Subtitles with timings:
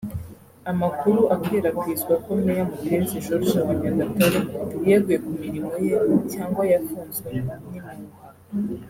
[0.71, 4.39] Amakuru akwirakwizwa ko Mayor Mupenzi George wa Nyagatare
[4.87, 5.95] yeguye ku mirimo ye
[6.33, 7.41] cyangwa yafunzwe ni
[7.77, 7.91] impuha